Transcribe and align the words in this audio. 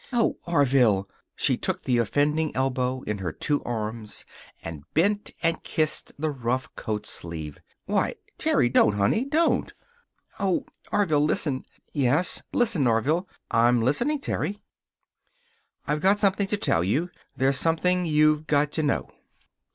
"Oh, 0.11 0.39
Orville!" 0.47 1.07
She 1.35 1.57
took 1.57 1.83
the 1.83 1.99
offending 1.99 2.55
elbow 2.55 3.03
in 3.03 3.19
her 3.19 3.31
two 3.31 3.61
arms, 3.63 4.25
and 4.63 4.83
bent 4.95 5.29
and 5.43 5.61
kissed 5.63 6.11
the 6.17 6.31
rough 6.31 6.73
coat 6.75 7.05
sleeve. 7.05 7.59
"Why, 7.85 8.15
Terry! 8.39 8.67
Don't, 8.67 8.93
honey. 8.95 9.25
Don't!" 9.25 9.71
"Oh, 10.39 10.65
Orville, 10.91 11.23
listen" 11.23 11.65
"Yes." 11.93 12.41
"Listen, 12.51 12.87
Orville" 12.87 13.29
"I'm 13.61 13.79
listening, 13.79 14.19
Terry." 14.19 14.63
"I've 15.85 16.01
got 16.01 16.19
something 16.19 16.47
to 16.47 16.57
tell 16.57 16.83
you. 16.83 17.11
There's 17.37 17.59
something 17.59 18.07
you've 18.07 18.47
got 18.47 18.71
to 18.71 18.81
know." 18.81 19.07